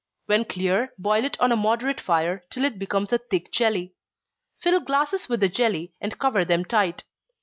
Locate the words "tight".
6.65-7.03